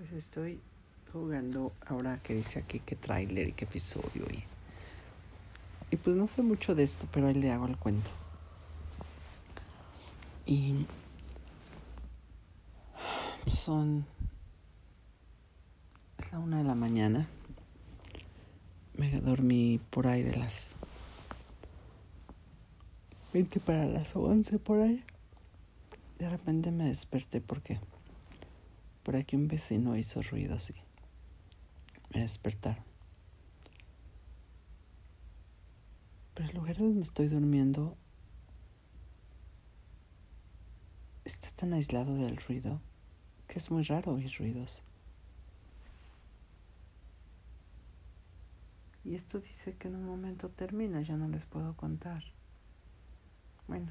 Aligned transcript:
Pues 0.00 0.12
estoy 0.12 0.58
jugando 1.12 1.74
ahora 1.86 2.22
que 2.22 2.34
dice 2.34 2.58
aquí 2.58 2.80
qué 2.80 2.96
tráiler 2.96 3.48
y 3.48 3.52
qué 3.52 3.66
episodio 3.66 4.24
y, 4.32 4.42
y 5.90 5.96
pues 5.98 6.16
no 6.16 6.26
sé 6.26 6.40
mucho 6.40 6.74
de 6.74 6.84
esto, 6.84 7.06
pero 7.12 7.26
ahí 7.26 7.34
le 7.34 7.52
hago 7.52 7.66
el 7.66 7.76
cuento. 7.76 8.10
Y 10.46 10.86
son 13.46 14.06
es 16.16 16.32
la 16.32 16.38
una 16.38 16.56
de 16.58 16.64
la 16.64 16.74
mañana. 16.74 17.28
Me 18.94 19.20
dormí 19.20 19.82
por 19.90 20.06
ahí 20.06 20.22
de 20.22 20.34
las 20.34 20.76
20 23.34 23.60
para 23.60 23.84
las 23.84 24.16
11 24.16 24.58
por 24.60 24.80
ahí. 24.80 25.04
De 26.18 26.30
repente 26.30 26.70
me 26.70 26.84
desperté 26.84 27.42
porque 27.42 27.78
por 29.02 29.16
aquí 29.16 29.36
un 29.36 29.48
vecino 29.48 29.96
hizo 29.96 30.22
ruido 30.22 30.54
así. 30.54 30.74
Me 32.14 32.20
despertaron. 32.20 32.84
Pero 36.34 36.48
el 36.48 36.56
lugar 36.56 36.76
donde 36.78 37.02
estoy 37.02 37.28
durmiendo 37.28 37.96
está 41.24 41.50
tan 41.50 41.72
aislado 41.72 42.14
del 42.16 42.36
ruido 42.36 42.80
que 43.50 43.58
es 43.58 43.70
muy 43.70 43.82
raro 43.82 44.12
oír 44.12 44.32
ruidos. 44.38 44.82
Y 49.04 49.14
esto 49.14 49.40
dice 49.40 49.76
que 49.76 49.88
en 49.88 49.96
un 49.96 50.04
momento 50.04 50.50
termina, 50.50 51.02
ya 51.02 51.16
no 51.16 51.26
les 51.28 51.46
puedo 51.46 51.74
contar. 51.76 52.22
Bueno, 53.66 53.88